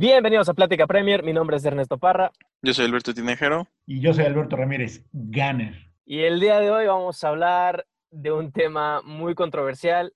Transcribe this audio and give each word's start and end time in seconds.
Bienvenidos 0.00 0.48
a 0.48 0.54
Plática 0.54 0.86
Premier, 0.86 1.22
mi 1.22 1.34
nombre 1.34 1.58
es 1.58 1.64
Ernesto 1.66 1.98
Parra. 1.98 2.32
Yo 2.62 2.72
soy 2.72 2.86
Alberto 2.86 3.12
Tinejero. 3.12 3.66
Y 3.84 4.00
yo 4.00 4.14
soy 4.14 4.24
Alberto 4.24 4.56
Ramírez, 4.56 5.04
Gunner. 5.12 5.74
Y 6.06 6.20
el 6.20 6.40
día 6.40 6.58
de 6.58 6.70
hoy 6.70 6.86
vamos 6.86 7.22
a 7.22 7.28
hablar 7.28 7.84
de 8.10 8.32
un 8.32 8.50
tema 8.50 9.02
muy 9.02 9.34
controversial, 9.34 10.14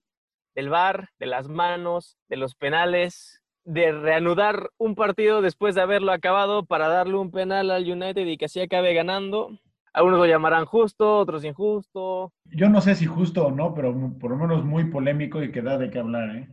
del 0.55 0.71
VAR, 0.71 1.11
de 1.19 1.27
las 1.27 1.51
manos, 1.51 2.17
de 2.31 2.39
los 2.39 2.55
penales, 2.55 3.43
de 3.67 3.93
reanudar 3.93 4.71
un 4.79 4.95
partido 4.95 5.43
después 5.43 5.75
de 5.75 5.83
haberlo 5.83 6.13
acabado 6.13 6.65
para 6.65 6.89
darle 6.89 7.17
un 7.17 7.31
penal 7.31 7.71
al 7.71 7.85
United 7.85 8.25
y 8.27 8.39
que 8.39 8.47
así 8.47 8.61
acabe 8.63 8.95
ganando. 8.95 9.51
Algunos 9.93 10.19
lo 10.19 10.25
llamarán 10.25 10.65
justo, 10.65 11.19
otros 11.19 11.45
injusto. 11.45 12.33
Yo 12.47 12.71
no 12.71 12.81
sé 12.81 12.95
si 12.95 13.05
justo 13.05 13.49
o 13.49 13.51
no, 13.51 13.75
pero 13.75 13.95
por 14.19 14.31
lo 14.31 14.39
menos 14.39 14.65
muy 14.65 14.85
polémico 14.85 15.43
y 15.43 15.53
que 15.53 15.61
da 15.61 15.77
de 15.77 15.91
qué 15.91 15.99
hablar, 15.99 16.35
¿eh? 16.37 16.49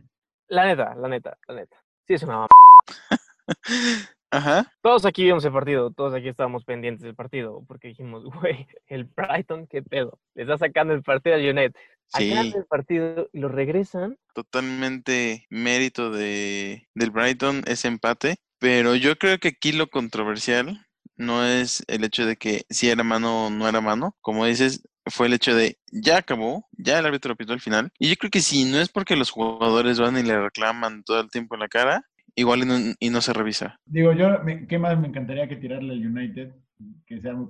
La 0.48 0.66
neta, 0.66 0.94
la 0.96 1.08
neta, 1.08 1.38
la 1.48 1.54
neta. 1.54 1.82
Sí, 2.06 2.12
es 2.12 2.22
una 2.24 2.34
mamá. 2.34 2.48
Ajá. 4.30 4.72
Todos 4.80 5.04
aquí 5.04 5.24
vimos 5.24 5.44
el 5.44 5.52
partido, 5.52 5.90
todos 5.90 6.14
aquí 6.14 6.28
estábamos 6.28 6.64
pendientes 6.64 7.02
del 7.02 7.14
partido, 7.14 7.62
porque 7.68 7.88
dijimos, 7.88 8.24
güey, 8.24 8.66
el 8.86 9.04
Brighton, 9.04 9.66
qué 9.66 9.82
pedo. 9.82 10.18
Le 10.34 10.42
está 10.42 10.56
sacando 10.56 10.94
el 10.94 11.02
partido 11.02 11.36
al 11.36 11.42
United. 11.42 11.74
Sí. 12.08 12.32
Acaban 12.32 12.52
el 12.54 12.64
partido 12.66 13.28
y 13.32 13.40
lo 13.40 13.48
regresan. 13.48 14.16
Totalmente 14.34 15.46
mérito 15.50 16.10
de, 16.10 16.88
del 16.94 17.10
Brighton 17.10 17.62
ese 17.66 17.88
empate. 17.88 18.36
Pero 18.58 18.94
yo 18.94 19.16
creo 19.16 19.38
que 19.38 19.48
aquí 19.48 19.72
lo 19.72 19.88
controversial 19.88 20.86
no 21.16 21.44
es 21.44 21.82
el 21.88 22.04
hecho 22.04 22.24
de 22.24 22.36
que 22.36 22.64
si 22.70 22.88
era 22.88 23.02
mano 23.02 23.46
o 23.46 23.50
no 23.50 23.68
era 23.68 23.80
mano. 23.80 24.16
Como 24.20 24.46
dices, 24.46 24.82
fue 25.06 25.26
el 25.26 25.32
hecho 25.32 25.54
de 25.54 25.78
ya 25.90 26.18
acabó, 26.18 26.68
ya 26.72 26.98
el 26.98 27.06
árbitro 27.06 27.36
pitó 27.36 27.52
al 27.52 27.60
final. 27.60 27.90
Y 27.98 28.08
yo 28.08 28.16
creo 28.16 28.30
que 28.30 28.40
si 28.40 28.64
no 28.64 28.80
es 28.80 28.88
porque 28.88 29.16
los 29.16 29.30
jugadores 29.30 29.98
van 29.98 30.16
y 30.16 30.22
le 30.22 30.40
reclaman 30.40 31.02
todo 31.04 31.20
el 31.20 31.30
tiempo 31.30 31.54
en 31.54 31.60
la 31.60 31.68
cara, 31.68 32.08
igual 32.34 32.60
y 32.62 32.66
no, 32.66 32.74
y 32.98 33.10
no 33.10 33.20
se 33.20 33.32
revisa. 33.32 33.76
Digo, 33.86 34.12
yo, 34.12 34.42
me- 34.44 34.66
¿qué 34.66 34.78
más 34.78 34.98
me 34.98 35.08
encantaría 35.08 35.48
que 35.48 35.56
tirarle 35.56 35.94
al 35.94 36.06
United? 36.06 36.54
Que 37.06 37.20
sea 37.20 37.34
muy 37.34 37.46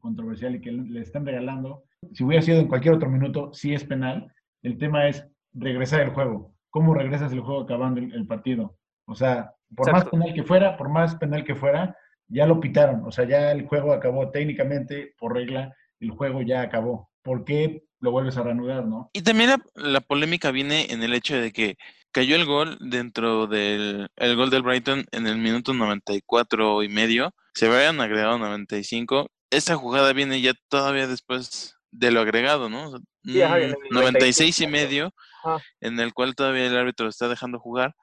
controversial 0.00 0.54
y 0.54 0.60
que 0.60 0.72
le 0.72 1.00
estén 1.00 1.26
regalando. 1.26 1.84
Si 2.12 2.24
hubiera 2.24 2.42
sido 2.42 2.60
en 2.60 2.68
cualquier 2.68 2.94
otro 2.94 3.10
minuto, 3.10 3.52
sí 3.52 3.74
es 3.74 3.84
penal. 3.84 4.32
El 4.62 4.78
tema 4.78 5.08
es 5.08 5.26
regresar 5.52 6.00
el 6.00 6.10
juego. 6.10 6.54
¿Cómo 6.70 6.94
regresas 6.94 7.32
el 7.32 7.40
juego 7.40 7.62
acabando 7.62 8.00
el, 8.00 8.12
el 8.14 8.26
partido? 8.26 8.76
O 9.06 9.14
sea, 9.14 9.52
por 9.76 9.92
más 9.92 10.06
penal 10.06 10.32
que 10.34 10.42
fuera, 10.42 10.76
por 10.76 10.88
más 10.88 11.14
penal 11.16 11.44
que 11.44 11.54
fuera, 11.54 11.96
ya 12.28 12.46
lo 12.46 12.58
pitaron. 12.60 13.02
O 13.04 13.12
sea, 13.12 13.26
ya 13.28 13.52
el 13.52 13.66
juego 13.66 13.92
acabó 13.92 14.30
técnicamente, 14.30 15.14
por 15.18 15.34
regla, 15.34 15.74
el 16.00 16.10
juego 16.10 16.42
ya 16.42 16.62
acabó. 16.62 17.10
¿Por 17.22 17.44
qué 17.44 17.84
lo 18.00 18.10
vuelves 18.12 18.36
a 18.36 18.42
reanudar, 18.42 18.86
no? 18.86 19.10
Y 19.12 19.22
también 19.22 19.50
la, 19.50 19.58
la 19.74 20.00
polémica 20.00 20.50
viene 20.50 20.86
en 20.90 21.02
el 21.02 21.14
hecho 21.14 21.36
de 21.36 21.52
que 21.52 21.76
cayó 22.14 22.36
el 22.36 22.46
gol 22.46 22.78
dentro 22.80 23.46
del 23.48 24.08
el 24.16 24.36
gol 24.36 24.48
del 24.48 24.62
Brighton 24.62 25.04
en 25.10 25.26
el 25.26 25.36
minuto 25.36 25.74
94 25.74 26.84
y 26.84 26.88
medio. 26.88 27.34
Se 27.54 27.66
habían 27.66 28.00
agregado 28.00 28.38
95. 28.38 29.28
Esta 29.50 29.74
jugada 29.76 30.12
viene 30.12 30.40
ya 30.40 30.54
todavía 30.68 31.06
después 31.06 31.74
de 31.90 32.12
lo 32.12 32.20
agregado, 32.20 32.68
¿no? 32.70 32.88
O 32.88 32.90
sea, 32.92 33.00
Sí, 33.24 33.40
ajá, 33.42 33.56
mm, 33.56 33.58
en 33.58 33.70
el 33.70 33.76
96 33.90 34.60
y 34.60 34.66
95, 34.66 34.70
medio, 34.70 35.14
Ajá. 35.44 35.62
en 35.80 35.98
el 35.98 36.12
cual 36.14 36.34
todavía 36.34 36.66
el 36.66 36.76
árbitro 36.76 37.08
está 37.08 37.28
dejando 37.28 37.58
jugar. 37.58 37.94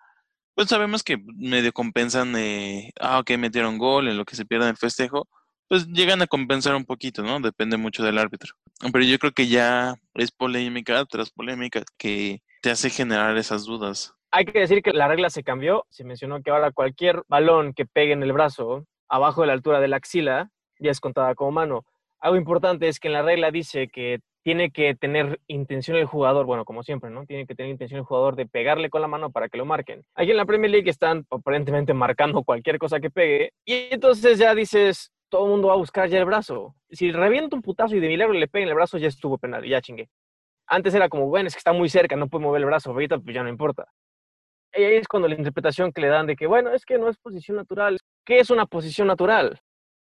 Pues 0.55 0.67
sabemos 0.67 1.03
que 1.03 1.17
medio 1.37 1.71
compensan, 1.71 2.35
eh, 2.35 2.91
ah, 2.99 3.19
ok, 3.19 3.31
metieron 3.37 3.77
gol, 3.77 4.07
en 4.07 4.17
lo 4.17 4.25
que 4.25 4.35
se 4.35 4.45
pierde 4.45 4.69
el 4.69 4.77
festejo, 4.77 5.27
pues 5.69 5.87
llegan 5.87 6.21
a 6.21 6.27
compensar 6.27 6.75
un 6.75 6.85
poquito, 6.85 7.23
¿no? 7.23 7.39
Depende 7.39 7.77
mucho 7.77 8.03
del 8.03 8.17
árbitro. 8.17 8.53
Pero 8.91 9.05
yo 9.05 9.17
creo 9.19 9.31
que 9.31 9.47
ya 9.47 9.95
es 10.15 10.31
polémica 10.31 11.05
tras 11.05 11.29
polémica 11.29 11.83
que 11.97 12.41
te 12.61 12.69
hace 12.69 12.89
generar 12.89 13.35
esas 13.37 13.65
dudas. 13.65 14.13
Hay 14.31 14.45
que 14.45 14.59
decir 14.59 14.81
que 14.81 14.93
la 14.93 15.07
regla 15.07 15.29
se 15.29 15.43
cambió. 15.43 15.85
Se 15.89 16.03
mencionó 16.03 16.41
que 16.41 16.51
ahora 16.51 16.71
cualquier 16.71 17.23
balón 17.27 17.73
que 17.73 17.85
pegue 17.85 18.13
en 18.13 18.23
el 18.23 18.31
brazo, 18.31 18.85
abajo 19.09 19.41
de 19.41 19.47
la 19.47 19.53
altura 19.53 19.79
de 19.79 19.87
la 19.87 19.97
axila, 19.97 20.51
ya 20.79 20.91
es 20.91 20.99
contada 20.99 21.35
como 21.35 21.51
mano. 21.51 21.85
Algo 22.19 22.37
importante 22.37 22.87
es 22.87 22.99
que 22.99 23.07
en 23.07 23.13
la 23.13 23.23
regla 23.23 23.51
dice 23.51 23.87
que 23.87 24.19
tiene 24.43 24.71
que 24.71 24.95
tener 24.95 25.39
intención 25.47 25.97
el 25.97 26.05
jugador, 26.05 26.45
bueno, 26.45 26.65
como 26.65 26.83
siempre, 26.83 27.09
¿no? 27.09 27.25
Tiene 27.25 27.45
que 27.45 27.55
tener 27.55 27.71
intención 27.71 27.99
el 27.99 28.05
jugador 28.05 28.35
de 28.35 28.47
pegarle 28.47 28.89
con 28.89 29.01
la 29.01 29.07
mano 29.07 29.31
para 29.31 29.49
que 29.49 29.57
lo 29.57 29.65
marquen. 29.65 30.03
Aquí 30.15 30.31
en 30.31 30.37
la 30.37 30.45
Premier 30.45 30.71
League 30.71 30.89
están 30.89 31.25
aparentemente 31.29 31.93
marcando 31.93 32.43
cualquier 32.43 32.77
cosa 32.77 32.99
que 32.99 33.11
pegue 33.11 33.53
y 33.65 33.89
entonces 33.91 34.39
ya 34.39 34.55
dices, 34.55 35.11
todo 35.29 35.45
el 35.45 35.51
mundo 35.51 35.67
va 35.69 35.75
a 35.75 35.77
buscar 35.77 36.09
ya 36.09 36.19
el 36.19 36.25
brazo. 36.25 36.75
Si 36.89 37.11
revienta 37.11 37.55
un 37.55 37.61
putazo 37.61 37.95
y 37.95 37.99
de 37.99 38.07
milagro 38.07 38.33
le 38.33 38.47
pega 38.47 38.63
en 38.63 38.69
el 38.69 38.75
brazo, 38.75 38.97
ya 38.97 39.07
estuvo 39.07 39.37
penal, 39.37 39.63
ya 39.63 39.81
chingué. 39.81 40.09
Antes 40.71 40.95
era 40.95 41.09
como, 41.09 41.27
bueno, 41.27 41.47
es 41.47 41.53
que 41.53 41.57
está 41.57 41.73
muy 41.73 41.89
cerca, 41.89 42.15
no 42.15 42.29
puede 42.29 42.45
mover 42.45 42.61
el 42.61 42.65
brazo, 42.65 42.91
ahorita 42.91 43.19
pues 43.19 43.35
ya 43.35 43.43
no 43.43 43.49
importa. 43.49 43.87
Y 44.73 44.83
ahí 44.83 44.95
es 44.95 45.07
cuando 45.09 45.27
la 45.27 45.35
interpretación 45.35 45.91
que 45.91 45.99
le 45.99 46.07
dan 46.07 46.27
de 46.27 46.37
que, 46.37 46.47
bueno, 46.47 46.71
es 46.71 46.85
que 46.85 46.97
no 46.97 47.09
es 47.09 47.17
posición 47.17 47.57
natural. 47.57 47.97
¿Qué 48.25 48.39
es 48.39 48.49
una 48.49 48.65
posición 48.65 49.09
natural? 49.09 49.59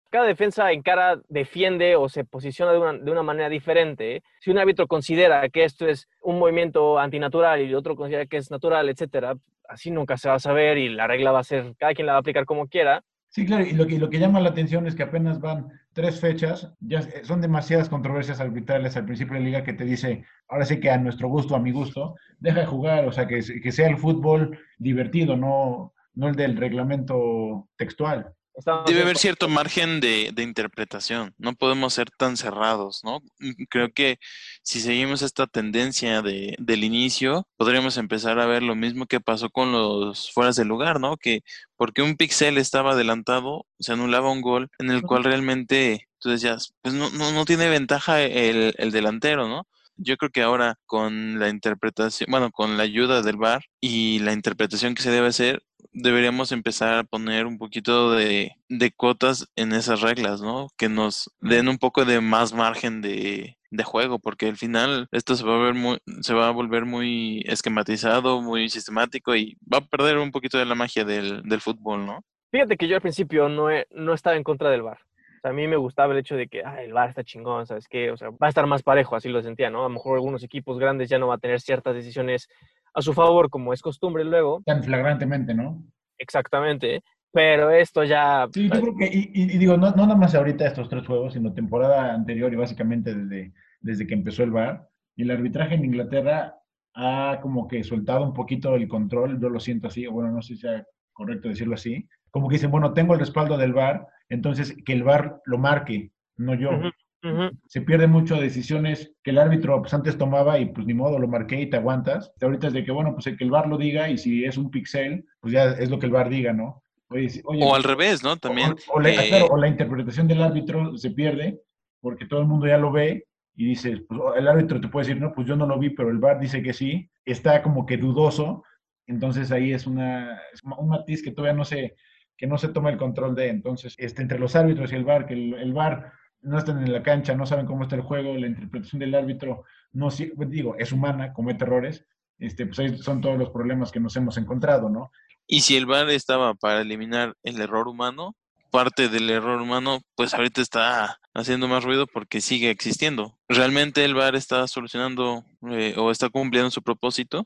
Cada 0.09 0.25
defensa 0.25 0.71
encara, 0.71 1.19
defiende 1.27 1.97
o 1.97 2.07
se 2.07 2.23
posiciona 2.23 2.71
de 2.71 2.79
una, 2.79 2.93
de 2.93 3.11
una 3.11 3.21
manera 3.21 3.49
diferente. 3.49 4.23
Si 4.39 4.49
un 4.49 4.59
árbitro 4.59 4.87
considera 4.87 5.49
que 5.49 5.65
esto 5.65 5.85
es 5.89 6.07
un 6.21 6.39
movimiento 6.39 6.97
antinatural 6.97 7.59
y 7.59 7.65
el 7.65 7.75
otro 7.75 7.97
considera 7.97 8.25
que 8.25 8.37
es 8.37 8.49
natural, 8.49 8.87
etcétera, 8.87 9.35
así 9.67 9.91
nunca 9.91 10.15
se 10.15 10.29
va 10.29 10.35
a 10.35 10.39
saber 10.39 10.77
y 10.77 10.87
la 10.87 11.05
regla 11.05 11.33
va 11.33 11.39
a 11.39 11.43
ser, 11.43 11.75
cada 11.77 11.93
quien 11.93 12.05
la 12.05 12.13
va 12.13 12.19
a 12.19 12.21
aplicar 12.21 12.45
como 12.45 12.69
quiera. 12.69 13.03
Sí, 13.27 13.45
claro, 13.45 13.65
y 13.65 13.73
lo 13.73 13.85
que, 13.87 13.99
lo 13.99 14.09
que 14.09 14.19
llama 14.19 14.39
la 14.39 14.49
atención 14.49 14.87
es 14.87 14.95
que 14.95 15.03
apenas 15.03 15.41
van 15.41 15.69
tres 15.93 16.19
fechas, 16.19 16.73
ya 16.79 17.01
son 17.23 17.41
demasiadas 17.41 17.89
controversias 17.89 18.39
arbitrales 18.39 18.95
al 18.95 19.05
principio 19.05 19.33
de 19.33 19.39
la 19.39 19.45
liga 19.45 19.63
que 19.63 19.73
te 19.73 19.85
dice, 19.85 20.23
ahora 20.47 20.65
sí 20.65 20.79
que 20.79 20.89
a 20.89 20.97
nuestro 20.97 21.27
gusto, 21.27 21.55
a 21.55 21.59
mi 21.59 21.71
gusto, 21.71 22.15
deja 22.39 22.61
de 22.61 22.65
jugar, 22.65 23.05
o 23.05 23.11
sea, 23.11 23.27
que, 23.27 23.41
que 23.61 23.71
sea 23.71 23.87
el 23.87 23.97
fútbol 23.97 24.57
divertido, 24.77 25.35
no, 25.35 25.93
no 26.13 26.27
el 26.29 26.35
del 26.35 26.57
reglamento 26.57 27.69
textual. 27.75 28.33
Estamos 28.53 28.85
Debe 28.85 29.03
haber 29.03 29.17
cierto 29.17 29.47
margen 29.47 30.01
de, 30.01 30.31
de 30.33 30.43
interpretación, 30.43 31.33
no 31.37 31.53
podemos 31.53 31.93
ser 31.93 32.09
tan 32.11 32.35
cerrados, 32.35 33.01
¿no? 33.03 33.21
Mm, 33.39 33.63
Creo 33.69 33.93
que 33.93 34.19
si 34.61 34.81
seguimos 34.81 35.21
esta 35.21 35.47
tendencia 35.47 36.21
de, 36.21 36.55
del 36.59 36.83
inicio, 36.83 37.47
podríamos 37.57 37.97
empezar 37.97 38.39
a 38.39 38.45
ver 38.45 38.61
lo 38.61 38.75
mismo 38.75 39.05
que 39.05 39.21
pasó 39.21 39.49
con 39.49 39.71
los 39.71 40.31
fueras 40.33 40.57
de 40.57 40.65
lugar, 40.65 40.99
¿no? 40.99 41.17
Que 41.17 41.41
porque 41.77 42.01
un 42.01 42.17
pixel 42.17 42.57
estaba 42.57 42.91
adelantado, 42.91 43.65
se 43.79 43.93
anulaba 43.93 44.31
un 44.31 44.41
gol 44.41 44.69
en 44.79 44.91
el 44.91 45.01
cual 45.01 45.23
realmente 45.23 46.09
tú 46.19 46.29
decías, 46.29 46.73
pues 46.81 46.93
no, 46.93 47.09
no, 47.11 47.31
no 47.31 47.45
tiene 47.45 47.69
ventaja 47.69 48.21
el, 48.21 48.75
el 48.77 48.91
delantero, 48.91 49.47
¿no? 49.47 49.65
Yo 49.97 50.17
creo 50.17 50.31
que 50.31 50.41
ahora 50.41 50.75
con 50.85 51.39
la 51.39 51.49
interpretación, 51.49 52.27
bueno, 52.31 52.51
con 52.51 52.77
la 52.77 52.83
ayuda 52.83 53.21
del 53.21 53.37
VAR 53.37 53.63
y 53.79 54.19
la 54.19 54.33
interpretación 54.33 54.95
que 54.95 55.03
se 55.03 55.11
debe 55.11 55.27
hacer, 55.27 55.61
deberíamos 55.93 56.51
empezar 56.51 56.93
a 56.97 57.03
poner 57.03 57.45
un 57.45 57.57
poquito 57.57 58.11
de, 58.11 58.53
de 58.69 58.91
cuotas 58.91 59.47
en 59.55 59.73
esas 59.73 60.01
reglas, 60.01 60.41
¿no? 60.41 60.69
Que 60.77 60.89
nos 60.89 61.29
den 61.39 61.67
un 61.67 61.77
poco 61.77 62.05
de 62.05 62.21
más 62.21 62.53
margen 62.53 63.01
de, 63.01 63.57
de 63.69 63.83
juego, 63.83 64.17
porque 64.19 64.47
al 64.47 64.57
final 64.57 65.07
esto 65.11 65.35
se 65.35 65.43
va 65.45 65.55
a 65.55 65.63
ver 65.63 65.73
muy, 65.73 65.99
se 66.21 66.33
va 66.33 66.47
a 66.47 66.51
volver 66.51 66.85
muy 66.85 67.43
esquematizado, 67.45 68.41
muy 68.41 68.69
sistemático 68.69 69.35
y 69.35 69.57
va 69.71 69.79
a 69.79 69.85
perder 69.85 70.17
un 70.17 70.31
poquito 70.31 70.57
de 70.57 70.65
la 70.65 70.75
magia 70.75 71.03
del, 71.05 71.41
del 71.43 71.61
fútbol, 71.61 72.05
¿no? 72.05 72.23
Fíjate 72.51 72.75
que 72.77 72.87
yo 72.87 72.95
al 72.95 73.01
principio 73.01 73.47
no, 73.49 73.69
he- 73.69 73.87
no 73.91 74.13
estaba 74.13 74.35
en 74.35 74.43
contra 74.43 74.69
del 74.69 74.81
VAR. 74.81 74.99
O 75.41 75.43
sea, 75.43 75.49
a 75.51 75.53
mí 75.55 75.67
me 75.67 75.75
gustaba 75.75 76.13
el 76.13 76.19
hecho 76.19 76.35
de 76.35 76.47
que 76.47 76.63
"Ah, 76.63 76.83
el 76.83 76.93
VAR 76.93 77.09
está 77.09 77.23
chingón, 77.23 77.65
¿sabes 77.65 77.87
qué? 77.87 78.11
O 78.11 78.17
sea, 78.17 78.29
va 78.29 78.45
a 78.45 78.49
estar 78.49 78.67
más 78.67 78.83
parejo, 78.83 79.15
así 79.15 79.27
lo 79.27 79.41
sentía, 79.41 79.71
¿no? 79.71 79.79
A 79.79 79.83
lo 79.83 79.89
mejor 79.89 80.13
algunos 80.17 80.43
equipos 80.43 80.77
grandes 80.77 81.09
ya 81.09 81.17
no 81.17 81.27
van 81.27 81.37
a 81.37 81.39
tener 81.39 81.59
ciertas 81.59 81.95
decisiones 81.95 82.47
a 82.93 83.01
su 83.01 83.11
favor, 83.13 83.49
como 83.49 83.73
es 83.73 83.81
costumbre 83.81 84.23
luego. 84.23 84.61
Tan 84.65 84.83
flagrantemente, 84.83 85.55
¿no? 85.55 85.81
Exactamente. 86.19 87.01
Pero 87.33 87.71
esto 87.71 88.03
ya... 88.03 88.47
Sí, 88.53 88.69
yo 88.71 88.81
creo 88.81 88.95
que, 88.95 89.05
y, 89.07 89.31
y- 89.33 89.55
y 89.55 89.57
digo, 89.57 89.77
no, 89.77 89.89
no 89.91 90.03
nada 90.05 90.15
más 90.15 90.35
ahorita 90.35 90.67
estos 90.67 90.87
tres 90.89 91.07
juegos, 91.07 91.33
sino 91.33 91.53
temporada 91.53 92.13
anterior 92.13 92.53
y 92.53 92.57
básicamente 92.57 93.15
desde, 93.15 93.51
desde 93.79 94.05
que 94.05 94.13
empezó 94.13 94.43
el 94.43 94.51
VAR, 94.51 94.87
y 95.15 95.23
el 95.23 95.31
arbitraje 95.31 95.73
en 95.73 95.85
Inglaterra 95.85 96.55
ha 96.93 97.39
como 97.41 97.67
que 97.67 97.83
soltado 97.83 98.23
un 98.23 98.33
poquito 98.33 98.75
el 98.75 98.87
control, 98.87 99.39
yo 99.41 99.49
lo 99.49 99.59
siento 99.59 99.87
así, 99.87 100.05
bueno, 100.05 100.29
no 100.31 100.41
sé 100.43 100.53
si 100.55 100.61
sea 100.61 100.85
correcto 101.13 101.49
decirlo 101.49 101.75
así, 101.75 102.07
como 102.29 102.47
que 102.47 102.55
dicen, 102.55 102.71
bueno, 102.71 102.93
tengo 102.93 103.13
el 103.13 103.19
respaldo 103.19 103.57
del 103.57 103.73
VAR, 103.73 104.07
entonces 104.29 104.75
que 104.85 104.93
el 104.93 105.03
VAR 105.03 105.41
lo 105.45 105.57
marque, 105.57 106.11
no 106.37 106.53
yo. 106.55 106.71
Ujú, 106.71 106.87
ujú. 107.23 107.51
Se 107.67 107.81
pierde 107.81 108.07
mucho 108.07 108.35
decisiones 108.39 109.11
que 109.23 109.31
el 109.31 109.37
árbitro 109.37 109.81
pues 109.81 109.93
antes 109.93 110.17
tomaba 110.17 110.57
y 110.59 110.65
pues 110.67 110.87
ni 110.87 110.93
modo, 110.93 111.19
lo 111.19 111.27
marqué 111.27 111.61
y 111.61 111.69
te 111.69 111.77
aguantas. 111.77 112.31
Ahorita 112.41 112.67
es 112.67 112.73
de 112.73 112.83
que, 112.85 112.91
bueno, 112.91 113.13
pues 113.13 113.25
que 113.37 113.43
el 113.43 113.51
VAR 113.51 113.67
lo 113.67 113.77
diga 113.77 114.09
y 114.09 114.17
si 114.17 114.45
es 114.45 114.57
un 114.57 114.71
pixel, 114.71 115.25
pues 115.41 115.53
ya 115.53 115.65
es 115.71 115.89
lo 115.89 115.99
que 115.99 116.05
el 116.05 116.11
VAR 116.13 116.29
diga, 116.29 116.53
¿no? 116.53 116.83
Oye, 117.09 117.29
si- 117.29 117.41
oye, 117.43 117.63
O 117.65 117.75
al 117.75 117.83
revés, 117.83 118.23
¿no? 118.23 118.37
También. 118.37 118.71
o, 118.87 118.93
o 118.95 118.99
la, 119.01 119.11
que- 119.11 119.27
claro, 119.27 119.47
o 119.47 119.57
la 119.57 119.67
interpretación 119.67 120.27
del 120.29 120.41
árbitro 120.41 120.97
se 120.97 121.11
pierde 121.11 121.59
porque 121.99 122.25
todo 122.25 122.39
el 122.39 122.47
mundo 122.47 122.65
ya 122.67 122.77
lo 122.77 122.91
ve 122.91 123.25
y 123.55 123.65
dices, 123.65 124.01
pues 124.07 124.19
el 124.37 124.47
árbitro 124.47 124.79
te 124.79 124.87
puede 124.87 125.07
decir, 125.07 125.21
no, 125.21 125.33
pues 125.33 125.45
yo 125.45 125.57
no 125.57 125.67
lo 125.67 125.77
vi, 125.77 125.89
pero 125.89 126.09
el 126.09 126.19
VAR 126.19 126.39
dice 126.39 126.63
que 126.63 126.71
sí, 126.71 127.09
está 127.25 127.61
como 127.61 127.85
que 127.85 127.97
dudoso, 127.97 128.63
entonces 129.07 129.51
ahí 129.51 129.73
es, 129.73 129.87
una, 129.87 130.39
un 130.77 130.89
matiz 130.89 131.23
que 131.23 131.31
todavía 131.31 131.57
no 131.57 131.65
se, 131.65 131.95
que 132.37 132.47
no 132.47 132.57
se 132.57 132.69
toma 132.69 132.89
el 132.89 132.97
control 132.97 133.35
de, 133.35 133.49
entonces, 133.49 133.95
este, 133.97 134.21
entre 134.21 134.39
los 134.39 134.55
árbitros 134.55 134.91
y 134.91 134.95
el 134.95 135.03
VAR, 135.05 135.25
que 135.25 135.33
el, 135.33 135.53
el 135.55 135.73
VAR 135.73 136.13
no 136.41 136.57
están 136.57 136.81
en 136.83 136.91
la 136.91 137.03
cancha, 137.03 137.35
no 137.35 137.45
saben 137.45 137.65
cómo 137.65 137.83
está 137.83 137.95
el 137.95 138.01
juego, 138.01 138.35
la 138.35 138.47
interpretación 138.47 138.99
del 138.99 139.13
árbitro, 139.15 139.63
no, 139.93 140.09
si- 140.09 140.31
digo, 140.47 140.75
es 140.77 140.91
humana, 140.91 141.33
comete 141.33 141.63
errores, 141.65 142.05
este, 142.39 142.65
pues 142.65 142.79
ahí 142.79 142.97
son 142.97 143.21
todos 143.21 143.37
los 143.37 143.49
problemas 143.51 143.91
que 143.91 143.99
nos 143.99 144.15
hemos 144.15 144.37
encontrado, 144.37 144.89
¿no? 144.89 145.11
Y 145.45 145.61
si 145.61 145.75
el 145.75 145.85
VAR 145.85 146.09
estaba 146.09 146.53
para 146.55 146.81
eliminar 146.81 147.35
el 147.43 147.59
error 147.61 147.87
humano, 147.87 148.35
parte 148.71 149.09
del 149.09 149.29
error 149.29 149.61
humano, 149.61 149.99
pues 150.15 150.33
ahorita 150.33 150.61
está 150.61 151.19
haciendo 151.33 151.67
más 151.67 151.83
ruido 151.83 152.07
porque 152.07 152.39
sigue 152.39 152.69
existiendo. 152.69 153.37
¿Realmente 153.49 154.05
el 154.05 154.15
VAR 154.15 154.35
está 154.35 154.65
solucionando 154.67 155.43
eh, 155.69 155.93
o 155.97 156.09
está 156.09 156.29
cumpliendo 156.29 156.71
su 156.71 156.81
propósito? 156.81 157.45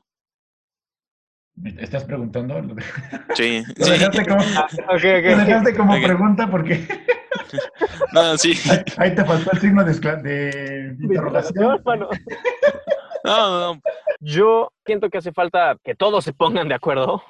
¿Me 1.56 1.70
estás 1.82 2.04
preguntando? 2.04 2.62
Sí. 3.34 3.62
Lo 3.76 3.84
sí. 3.86 3.92
dejaste 3.92 4.26
como, 4.26 4.42
lo 4.92 4.98
dejaste 4.98 5.74
como 5.76 5.94
pregunta 6.02 6.50
porque 6.50 6.86
No, 8.12 8.36
sí. 8.36 8.52
ahí, 8.70 8.78
ahí 8.98 9.14
te 9.14 9.24
faltó 9.24 9.50
el 9.52 9.60
signo 9.60 9.84
de, 9.84 9.92
de 9.92 10.96
interrogación. 11.00 11.80
No, 11.84 12.06
no, 13.24 13.74
no. 13.74 13.80
Yo 14.20 14.72
siento 14.84 15.10
que 15.10 15.18
hace 15.18 15.32
falta 15.32 15.76
que 15.82 15.94
todos 15.94 16.24
se 16.24 16.32
pongan 16.32 16.68
de 16.68 16.74
acuerdo. 16.74 17.22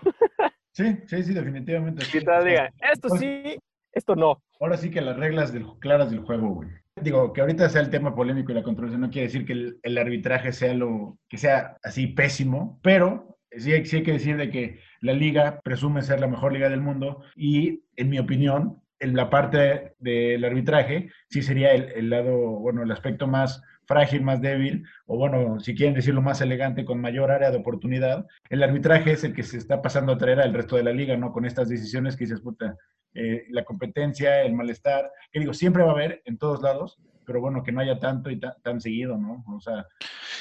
Sí, 0.73 0.99
sí, 1.07 1.23
sí, 1.23 1.33
definitivamente. 1.35 2.05
sí. 2.05 2.13
Que 2.19 2.21
todos 2.25 2.45
digan, 2.45 2.69
esto 2.93 3.09
sí, 3.11 3.59
esto 3.93 4.15
no. 4.17 4.43
Ahora 4.61 4.77
sí 4.77 4.91
que 4.91 5.01
las 5.01 5.17
reglas 5.17 5.53
del- 5.53 5.67
claras 5.81 6.11
del 6.11 6.21
juego, 6.21 6.49
güey. 6.55 6.69
Digo, 7.01 7.33
que 7.33 7.43
ahorita 7.43 7.69
sea 7.69 7.83
el 7.83 7.91
tema 7.91 8.15
polémico 8.15 8.53
y 8.53 8.55
la 8.55 8.63
controversia 8.63 8.99
no 8.99 9.11
quiere 9.11 9.27
decir 9.27 9.45
que 9.45 9.53
el, 9.53 9.79
el 9.83 9.99
arbitraje 9.99 10.53
sea 10.53 10.73
lo 10.75 11.19
que 11.29 11.37
sea 11.39 11.77
así 11.83 12.07
pésimo, 12.09 12.79
pero 12.83 13.36
sí, 13.51 13.73
hay- 13.73 13.87
sí 13.87 13.97
hay 13.97 14.03
que 14.03 14.13
decir 14.13 14.37
de 14.37 14.51
que 14.51 14.81
la 15.01 15.13
liga 15.13 15.61
presume 15.63 16.03
ser 16.03 16.21
la 16.21 16.27
mejor 16.27 16.53
liga 16.53 16.69
del 16.69 16.81
mundo 16.81 17.23
y, 17.35 17.83
en 17.97 18.11
mi 18.11 18.19
opinión, 18.19 18.83
en 18.99 19.15
la 19.15 19.29
parte 19.29 19.95
del 19.99 20.45
arbitraje 20.45 21.11
sí 21.29 21.43
sería 21.43 21.73
el, 21.75 22.09
lado, 22.11 22.35
bueno, 22.37 22.83
el 22.83 22.91
aspecto 22.91 23.27
más 23.27 23.63
frágil, 23.87 24.23
más 24.23 24.41
débil, 24.41 24.85
o 25.07 25.17
bueno, 25.17 25.61
si 25.61 25.75
quieren 25.75 25.95
decirlo 25.95 26.23
más 26.23 26.41
elegante, 26.41 26.85
con 26.85 27.01
mayor 27.01 27.31
área 27.31 27.51
de 27.51 27.59
oportunidad. 27.59 28.27
El 28.51 28.63
arbitraje 28.63 29.13
es 29.13 29.23
el 29.23 29.33
que 29.33 29.43
se 29.45 29.59
está 29.59 29.81
pasando 29.81 30.13
a 30.13 30.19
traer 30.19 30.41
al 30.41 30.55
resto 30.55 30.77
de 30.77 30.83
la 30.83 30.93
liga, 30.93 31.17
¿no? 31.17 31.31
Con 31.33 31.45
estas 31.45 31.69
decisiones 31.69 32.17
que 32.17 32.25
dices, 32.25 32.41
puta, 32.41 32.77
eh, 33.15 33.45
la 33.51 33.65
competencia, 33.65 34.43
el 34.43 34.55
malestar, 34.55 35.11
que 35.31 35.41
digo, 35.41 35.55
siempre 35.55 35.83
va 35.85 35.91
a 35.91 35.93
haber 35.95 36.23
en 36.25 36.37
todos 36.37 36.63
lados, 36.63 36.99
pero 37.27 37.41
bueno, 37.41 37.63
que 37.63 37.73
no 37.73 37.81
haya 37.81 37.99
tanto 37.99 38.31
y 38.31 38.39
ta- 38.41 38.57
tan 38.63 38.81
seguido, 38.81 39.19
¿no? 39.19 39.45
O 39.49 39.61
sea, 39.61 39.87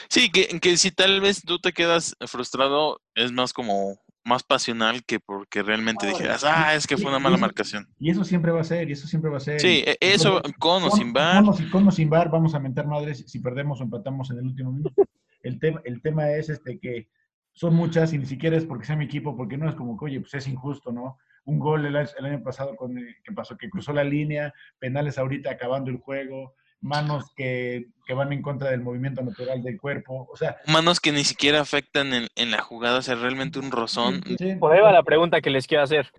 Sí, 0.10 0.30
que, 0.32 0.60
que 0.60 0.78
si 0.78 0.92
tal 0.92 1.20
vez 1.22 1.42
tú 1.44 1.60
te 1.60 1.74
quedas 1.74 2.16
frustrado, 2.28 3.02
es 3.16 3.32
más 3.32 3.54
como 3.54 4.00
más 4.24 4.44
pasional 4.44 5.04
que 5.06 5.20
porque 5.20 5.62
realmente 5.62 6.08
dijeras, 6.08 6.44
ah, 6.44 6.74
es 6.76 6.88
que 6.88 6.98
fue 6.98 7.10
una 7.10 7.20
mala 7.20 7.38
marcación. 7.38 7.88
y 8.00 8.10
eso 8.10 8.24
siempre 8.24 8.52
va 8.52 8.62
a 8.62 8.64
ser, 8.64 8.90
y 8.90 8.94
eso 8.94 9.08
siempre 9.08 9.30
va 9.30 9.38
a 9.38 9.42
ser. 9.42 9.60
Sí, 9.60 9.84
e- 9.86 9.98
eso 10.00 10.42
con 10.60 10.84
o 10.84 10.90
sin 10.92 11.14
bar. 11.14 11.44
Con 11.44 11.50
o 11.50 11.54
sin, 11.54 11.70
con 11.70 11.88
o 11.88 11.92
sin 11.92 12.10
bar, 12.10 12.30
vamos 12.32 12.56
a 12.56 12.60
mentar 12.60 12.88
madres 12.88 13.24
si 13.28 13.40
perdemos 13.40 13.80
o 13.80 13.84
empatamos 13.84 14.32
en 14.32 14.38
el 14.40 14.46
último 14.46 14.72
minuto. 14.72 15.08
El 15.44 15.60
tema, 15.60 15.82
el 15.86 16.02
tema 16.02 16.32
es 16.32 16.50
este 16.50 16.80
que 16.80 17.08
son 17.54 17.76
muchas 17.76 18.12
y 18.14 18.18
ni 18.18 18.26
siquiera 18.26 18.58
es 18.58 18.66
porque 18.66 18.86
sea 18.86 18.96
mi 18.96 19.06
equipo, 19.06 19.38
porque 19.38 19.58
no 19.58 19.70
es 19.70 19.76
como 19.76 19.98
que, 19.98 20.06
oye, 20.06 20.20
pues 20.20 20.34
es 20.34 20.48
injusto, 20.48 20.92
¿no? 20.92 21.18
Un 21.46 21.60
gol 21.60 21.86
el, 21.86 21.96
año- 21.96 22.10
el 22.18 22.26
año 22.26 22.44
pasado 22.44 22.76
con, 22.76 22.98
eh, 22.98 23.18
que 23.24 23.32
pasó, 23.32 23.56
que 23.56 23.70
cruzó 23.70 23.94
la 23.94 24.04
línea, 24.04 24.52
penales 24.80 25.20
ahorita 25.20 25.52
acabando 25.52 25.92
el 25.92 25.98
juego, 25.98 26.56
manos 26.82 27.32
que, 27.36 27.86
que 28.06 28.14
van 28.14 28.32
en 28.32 28.42
contra 28.42 28.70
del 28.70 28.82
movimiento 28.82 29.22
natural 29.22 29.64
del 29.64 29.80
cuerpo, 29.80 30.28
o 30.32 30.36
sea... 30.38 30.58
Manos 30.68 31.00
que 31.00 31.12
ni 31.12 31.24
siquiera 31.24 31.62
afectan 31.62 32.14
en, 32.14 32.28
en 32.36 32.52
la 32.52 32.62
jugada, 32.62 33.00
o 33.00 33.02
sea, 33.02 33.16
realmente 33.16 33.60
un 33.60 33.72
rozón. 33.72 34.22
sí, 34.38 34.56
Por 34.56 34.74
ahí 34.74 34.82
va 34.82 34.92
la 34.92 35.04
pregunta 35.04 35.42
que 35.42 35.50
les 35.50 35.68
quiero 35.68 35.84
hacer. 35.84 36.12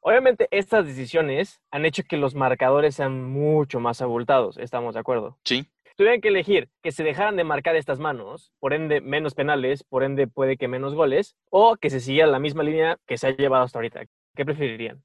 Obviamente, 0.00 0.48
estas 0.50 0.86
decisiones 0.86 1.62
han 1.70 1.86
hecho 1.86 2.02
que 2.02 2.18
los 2.18 2.34
marcadores 2.34 2.94
sean 2.94 3.24
mucho 3.24 3.80
más 3.80 4.02
abultados, 4.02 4.58
estamos 4.58 4.94
de 4.94 5.00
acuerdo. 5.00 5.38
Sí. 5.44 5.66
Tuvieran 5.96 6.20
que 6.20 6.28
elegir 6.28 6.68
que 6.82 6.92
se 6.92 7.04
dejaran 7.04 7.36
de 7.36 7.44
marcar 7.44 7.76
estas 7.76 8.00
manos, 8.00 8.52
por 8.58 8.74
ende 8.74 9.00
menos 9.00 9.34
penales, 9.34 9.84
por 9.84 10.02
ende 10.02 10.26
puede 10.26 10.58
que 10.58 10.68
menos 10.68 10.94
goles, 10.94 11.36
o 11.50 11.76
que 11.76 11.88
se 11.88 12.00
siguiera 12.00 12.28
la 12.28 12.40
misma 12.40 12.64
línea 12.64 12.98
que 13.06 13.16
se 13.16 13.28
ha 13.28 13.30
llevado 13.30 13.64
hasta 13.64 13.78
ahorita. 13.78 14.02
¿Qué 14.34 14.44
preferirían? 14.44 15.02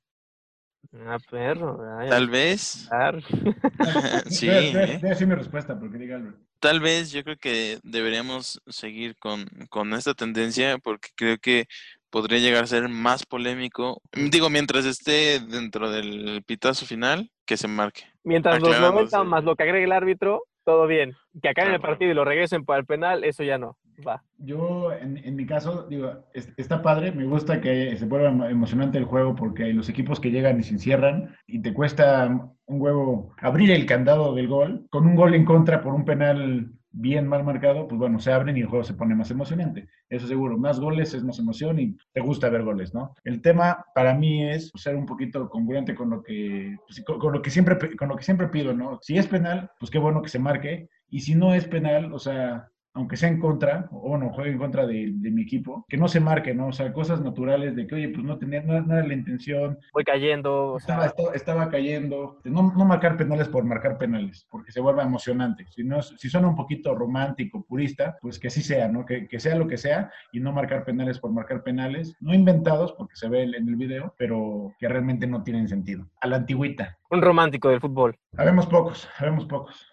Ah, 1.05 1.17
perro. 1.29 1.79
ay, 1.99 2.09
Tal 2.09 2.29
vez. 2.29 2.89
sí. 4.29 4.47
¿eh? 4.49 4.99
mi 5.27 5.35
respuesta, 5.35 5.79
porque 5.79 5.97
diga 5.97 6.15
Albert. 6.15 6.37
Tal 6.59 6.79
vez 6.79 7.11
yo 7.11 7.23
creo 7.23 7.37
que 7.37 7.79
deberíamos 7.83 8.61
seguir 8.67 9.15
con, 9.17 9.45
con 9.69 9.93
esta 9.93 10.13
tendencia 10.13 10.77
porque 10.77 11.09
creo 11.15 11.37
que 11.37 11.67
podría 12.09 12.39
llegar 12.39 12.63
a 12.63 12.67
ser 12.67 12.89
más 12.89 13.25
polémico. 13.25 14.01
Digo, 14.13 14.49
mientras 14.49 14.85
esté 14.85 15.39
dentro 15.39 15.89
del 15.89 16.43
pitazo 16.45 16.85
final, 16.85 17.31
que 17.45 17.55
se 17.55 17.67
marque. 17.67 18.03
Mientras 18.23 18.59
los 18.59 18.69
Aclarando, 18.69 18.95
90 19.01 19.21
sí. 19.21 19.27
más 19.27 19.43
lo 19.43 19.55
que 19.55 19.63
agregue 19.63 19.85
el 19.85 19.91
árbitro, 19.91 20.43
todo 20.65 20.85
bien. 20.87 21.15
Que 21.41 21.49
acaben 21.49 21.73
el 21.73 21.81
partido 21.81 22.11
y 22.11 22.15
lo 22.15 22.25
regresen 22.25 22.65
para 22.65 22.79
el 22.79 22.85
penal, 22.85 23.23
eso 23.23 23.43
ya 23.43 23.57
no. 23.57 23.77
Va. 24.05 24.23
Yo, 24.37 24.93
en, 24.93 25.17
en 25.17 25.35
mi 25.35 25.45
caso, 25.45 25.85
digo, 25.89 26.25
es- 26.33 26.53
está 26.57 26.81
padre, 26.81 27.11
me 27.11 27.25
gusta 27.25 27.59
que 27.59 27.97
se 27.97 28.05
vuelva 28.05 28.29
emo- 28.31 28.49
emocionante 28.49 28.97
el 28.97 29.03
juego 29.05 29.35
porque 29.35 29.73
los 29.73 29.89
equipos 29.89 30.19
que 30.19 30.31
llegan 30.31 30.59
y 30.59 30.63
se 30.63 30.73
encierran 30.73 31.35
y 31.47 31.61
te 31.61 31.73
cuesta 31.73 32.27
un 32.65 32.81
huevo 32.81 33.33
abrir 33.41 33.71
el 33.71 33.85
candado 33.85 34.33
del 34.35 34.47
gol, 34.47 34.87
con 34.89 35.05
un 35.05 35.15
gol 35.15 35.33
en 35.35 35.43
contra 35.43 35.81
por 35.81 35.93
un 35.93 36.05
penal 36.05 36.71
bien 36.91 37.27
mal 37.27 37.43
marcado, 37.43 37.87
pues 37.87 37.99
bueno, 37.99 38.19
se 38.19 38.31
abren 38.31 38.57
y 38.57 38.61
el 38.61 38.67
juego 38.67 38.83
se 38.83 38.93
pone 38.93 39.15
más 39.15 39.29
emocionante. 39.31 39.89
Eso 40.09 40.27
seguro, 40.27 40.57
más 40.57 40.79
goles 40.79 41.13
es 41.13 41.23
más 41.23 41.37
emoción 41.39 41.79
y 41.79 41.97
te 42.13 42.21
gusta 42.21 42.49
ver 42.49 42.63
goles, 42.63 42.93
¿no? 42.93 43.13
El 43.23 43.41
tema 43.41 43.85
para 43.93 44.13
mí 44.15 44.49
es 44.49 44.71
ser 44.75 44.95
un 44.95 45.05
poquito 45.05 45.49
congruente 45.49 45.93
con 45.93 46.09
lo 46.09 46.23
que, 46.23 46.77
pues, 46.87 47.03
con, 47.05 47.19
con 47.19 47.33
lo 47.33 47.41
que 47.41 47.49
siempre, 47.51 47.77
con 47.97 48.07
lo 48.09 48.15
que 48.15 48.23
siempre 48.23 48.47
pido, 48.47 48.73
¿no? 48.73 48.97
Si 49.01 49.17
es 49.17 49.27
penal, 49.27 49.69
pues 49.79 49.91
qué 49.91 49.99
bueno 49.99 50.21
que 50.21 50.29
se 50.29 50.39
marque 50.39 50.89
y 51.09 51.19
si 51.21 51.35
no 51.35 51.53
es 51.53 51.65
penal, 51.67 52.13
o 52.13 52.19
sea, 52.19 52.69
aunque 52.93 53.17
sea 53.17 53.29
en 53.29 53.39
contra, 53.39 53.87
o 53.91 54.09
bueno, 54.09 54.31
juegue 54.33 54.51
en 54.51 54.57
contra 54.57 54.85
de, 54.85 55.11
de 55.13 55.31
mi 55.31 55.43
equipo, 55.43 55.85
que 55.87 55.97
no 55.97 56.07
se 56.07 56.19
marque, 56.19 56.53
¿no? 56.53 56.67
O 56.67 56.71
sea, 56.71 56.91
cosas 56.91 57.21
naturales 57.21 57.75
de 57.75 57.87
que, 57.87 57.95
oye, 57.95 58.09
pues 58.09 58.23
no 58.23 58.37
tenía, 58.37 58.61
era 58.61 58.81
la 59.05 59.13
intención, 59.13 59.77
Voy 59.93 60.03
cayendo. 60.03 60.73
o 60.73 60.79
sea, 60.79 60.95
estaba, 60.95 61.05
estaba, 61.05 61.33
estaba 61.35 61.69
cayendo. 61.69 62.39
No, 62.43 62.73
no 62.75 62.85
marcar 62.85 63.17
penales 63.17 63.47
por 63.47 63.63
marcar 63.63 63.97
penales, 63.97 64.47
porque 64.49 64.71
se 64.71 64.81
vuelve 64.81 65.03
emocionante. 65.03 65.65
Si, 65.69 65.83
no, 65.83 66.01
si 66.01 66.29
suena 66.29 66.47
un 66.47 66.55
poquito 66.55 66.95
romántico, 66.95 67.63
purista, 67.63 68.17
pues 68.21 68.39
que 68.39 68.47
así 68.47 68.61
sea, 68.61 68.87
¿no? 68.87 69.05
Que, 69.05 69.27
que 69.27 69.39
sea 69.39 69.55
lo 69.55 69.67
que 69.67 69.77
sea 69.77 70.11
y 70.31 70.39
no 70.39 70.51
marcar 70.51 70.83
penales 70.83 71.19
por 71.19 71.31
marcar 71.31 71.63
penales, 71.63 72.15
no 72.19 72.33
inventados, 72.33 72.93
porque 72.93 73.15
se 73.15 73.29
ve 73.29 73.43
en 73.43 73.67
el 73.67 73.75
video, 73.75 74.13
pero 74.17 74.73
que 74.79 74.87
realmente 74.87 75.27
no 75.27 75.43
tienen 75.43 75.67
sentido. 75.67 76.07
A 76.21 76.27
la 76.27 76.37
antigüita. 76.37 76.97
un 77.11 77.21
romántico 77.21 77.69
del 77.69 77.79
fútbol. 77.81 78.17
Habemos 78.37 78.65
pocos, 78.67 79.07
habemos 79.17 79.45
pocos. 79.45 79.85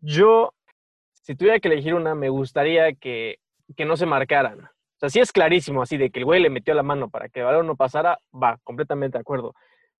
Yo, 0.00 0.50
si 1.24 1.34
tuviera 1.34 1.58
que 1.58 1.68
elegir 1.68 1.94
una, 1.94 2.14
me 2.14 2.28
gustaría 2.28 2.92
que, 2.92 3.38
que 3.76 3.86
no 3.86 3.96
se 3.96 4.04
marcaran. 4.04 4.60
O 4.60 4.98
sea, 5.00 5.08
sí 5.08 5.20
es 5.20 5.32
clarísimo 5.32 5.82
así 5.82 5.96
de 5.96 6.10
que 6.10 6.18
el 6.18 6.26
güey 6.26 6.40
le 6.40 6.50
metió 6.50 6.74
la 6.74 6.82
mano 6.82 7.08
para 7.08 7.30
que 7.30 7.40
el 7.40 7.46
balón 7.46 7.66
no 7.66 7.76
pasara, 7.76 8.18
va, 8.30 8.58
completamente 8.62 9.16
de 9.16 9.22
acuerdo. 9.22 9.54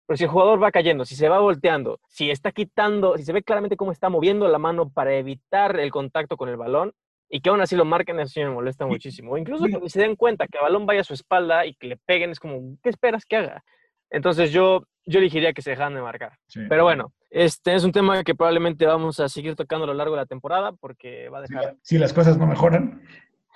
Pero 0.06 0.18
si 0.18 0.24
el 0.24 0.30
jugador 0.30 0.62
va 0.62 0.70
cayendo, 0.70 1.06
si 1.06 1.16
se 1.16 1.30
va 1.30 1.38
volteando, 1.38 1.98
si 2.08 2.30
está 2.30 2.52
quitando, 2.52 3.16
si 3.16 3.24
se 3.24 3.32
ve 3.32 3.42
claramente 3.42 3.76
cómo 3.76 3.90
está 3.90 4.10
moviendo 4.10 4.46
la 4.48 4.58
mano 4.58 4.90
para 4.90 5.14
evitar 5.14 5.80
el 5.80 5.90
contacto 5.90 6.36
con 6.36 6.50
el 6.50 6.58
balón 6.58 6.92
y 7.30 7.40
que 7.40 7.48
aún 7.48 7.62
así 7.62 7.74
lo 7.74 7.86
marquen, 7.86 8.20
eso 8.20 8.34
sí 8.34 8.40
me 8.40 8.50
molesta 8.50 8.86
muchísimo. 8.86 9.32
O 9.32 9.38
incluso 9.38 9.64
que 9.64 9.88
se 9.88 10.02
den 10.02 10.16
cuenta 10.16 10.46
que 10.46 10.58
el 10.58 10.64
balón 10.64 10.84
vaya 10.84 11.00
a 11.00 11.04
su 11.04 11.14
espalda 11.14 11.64
y 11.64 11.74
que 11.74 11.86
le 11.86 11.96
peguen, 11.96 12.30
es 12.30 12.38
como, 12.38 12.76
¿qué 12.82 12.90
esperas 12.90 13.24
que 13.24 13.36
haga? 13.36 13.64
Entonces 14.10 14.52
yo, 14.52 14.84
yo 15.06 15.18
elegiría 15.18 15.52
que 15.52 15.62
se 15.62 15.70
dejaran 15.70 15.94
de 15.94 16.00
marcar. 16.00 16.32
Sí. 16.46 16.60
Pero 16.68 16.84
bueno, 16.84 17.12
este 17.30 17.74
es 17.74 17.84
un 17.84 17.92
tema 17.92 18.22
que 18.24 18.34
probablemente 18.34 18.86
vamos 18.86 19.20
a 19.20 19.28
seguir 19.28 19.54
tocando 19.56 19.84
a 19.84 19.86
lo 19.88 19.94
largo 19.94 20.14
de 20.14 20.20
la 20.22 20.26
temporada 20.26 20.72
porque 20.72 21.28
va 21.28 21.40
a 21.40 21.46
Si, 21.46 21.52
dejar... 21.54 21.64
la- 21.72 21.76
si 21.82 21.98
las 21.98 22.12
cosas 22.12 22.38
no 22.38 22.46
mejoran, 22.46 23.02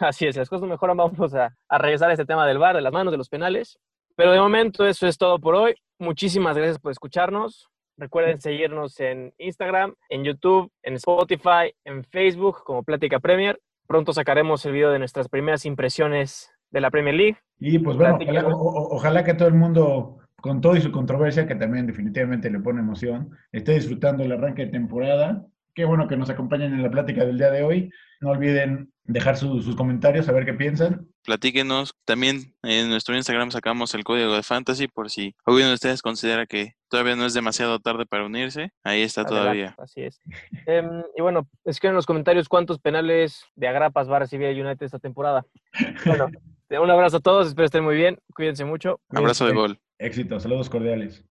Así 0.01 0.27
es, 0.27 0.35
si 0.37 0.39
las 0.39 0.49
cosas 0.49 0.63
no 0.63 0.69
mejoran, 0.69 0.97
vamos 0.97 1.35
a, 1.35 1.53
a 1.69 1.79
regresar 1.79 2.09
a 2.11 2.13
este 2.13 2.25
tema 2.25 2.47
del 2.47 2.59
bar, 2.59 2.77
de 2.77 2.83
las 2.83 2.93
manos, 2.93 3.11
de 3.11 3.19
los 3.19 3.29
penales. 3.29 3.81
Pero 4.15 4.31
de 4.31 4.39
momento 4.39 4.87
eso 4.87 5.09
es 5.09 5.19
todo 5.19 5.41
por 5.41 5.57
hoy. 5.57 5.75
Muchísimas 5.99 6.57
gracias 6.57 6.79
por 6.79 6.93
escucharnos. 6.93 7.69
Recuerden 7.97 8.41
seguirnos 8.41 9.01
en 9.01 9.35
Instagram, 9.39 9.95
en 10.09 10.23
YouTube, 10.23 10.71
en 10.85 10.95
Spotify, 10.95 11.75
en 11.85 12.05
Facebook 12.05 12.63
como 12.63 12.85
Plática 12.85 13.19
Premier. 13.19 13.59
Pronto 13.89 14.13
sacaremos 14.13 14.65
el 14.67 14.73
video 14.73 14.93
de 14.93 15.01
nuestras 15.01 15.29
primeras 15.29 15.65
impresiones 15.67 16.53
de 16.71 16.81
la 16.81 16.91
Premier 16.93 17.17
League. 17.17 17.39
Y 17.59 17.81
pues 17.81 17.97
bueno, 17.97 18.19
ojalá, 18.23 18.47
o- 18.47 18.95
ojalá 18.95 19.25
que 19.25 19.35
todo 19.35 19.49
el 19.49 19.55
mundo, 19.55 20.18
con 20.41 20.61
todo 20.61 20.77
y 20.77 20.81
su 20.81 20.93
controversia, 20.93 21.47
que 21.47 21.55
también 21.55 21.87
definitivamente 21.87 22.51
le 22.51 22.61
pone 22.61 22.81
emoción, 22.81 23.31
esté 23.53 23.73
disfrutando 23.75 24.23
el 24.25 24.33
arranque 24.33 24.67
de 24.67 24.73
temporada. 24.73 25.45
Qué 25.75 25.85
bueno 25.85 26.09
que 26.09 26.17
nos 26.17 26.31
acompañen 26.31 26.73
en 26.75 26.83
la 26.83 26.91
plática 26.91 27.25
del 27.25 27.39
día 27.39 27.51
de 27.51 27.63
hoy. 27.63 27.91
No 28.21 28.31
olviden 28.31 28.93
dejar 29.05 29.37
su- 29.37 29.63
sus 29.63 29.77
comentarios, 29.77 30.29
a 30.29 30.33
ver 30.33 30.45
qué 30.45 30.53
piensan. 30.55 31.07
Platíquenos. 31.25 31.95
También 32.05 32.55
en 32.63 32.89
nuestro 32.89 33.15
Instagram 33.17 33.51
sacamos 33.53 33.95
el 33.95 34.03
código 34.03 34.33
de 34.35 34.43
Fantasy 34.43 34.89
por 34.89 35.09
si 35.09 35.37
alguno 35.47 35.69
de 35.69 35.75
ustedes 35.75 36.03
considera 36.03 36.47
que 36.47 36.73
todavía 36.89 37.15
no 37.15 37.27
es 37.27 37.35
demasiado 37.35 37.79
tarde 37.79 38.07
para 38.07 38.27
unirse. 38.27 38.73
Ahí 38.83 39.03
está 39.03 39.21
Adelante, 39.21 39.41
todavía. 39.43 39.75
Así 39.79 40.03
es. 40.03 40.21
Em, 40.67 41.05
y 41.17 41.23
bueno, 41.23 41.47
escriban 41.65 41.93
en 41.93 41.97
los 41.97 42.07
comentarios 42.07 42.49
cuántos 42.49 42.81
penales 42.81 43.45
de 43.55 43.69
agrapas 43.69 44.11
va 44.11 44.17
a 44.17 44.21
recibir 44.21 44.49
el 44.49 44.65
United 44.65 44.85
esta 44.87 44.99
temporada. 44.99 45.45
Bueno, 46.07 46.29
un 46.83 46.91
abrazo 46.91 47.17
a 47.19 47.21
todos, 47.21 47.47
espero 47.49 47.65
estén 47.67 47.85
muy 47.85 47.95
bien, 47.97 48.19
cuídense 48.35 48.65
mucho. 48.65 49.01
Abrazo 49.11 49.47
de 49.47 49.55
gol. 49.55 49.79
Éxito, 49.99 50.41
saludos 50.41 50.69
cordiales. 50.71 51.25